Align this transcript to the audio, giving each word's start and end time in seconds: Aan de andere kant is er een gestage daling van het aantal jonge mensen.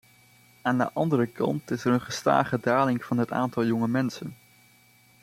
Aan 0.61 0.77
de 0.77 0.91
andere 0.93 1.27
kant 1.27 1.71
is 1.71 1.85
er 1.85 1.93
een 1.93 2.01
gestage 2.01 2.59
daling 2.59 3.03
van 3.03 3.17
het 3.17 3.31
aantal 3.31 3.65
jonge 3.65 3.87
mensen. 3.87 4.35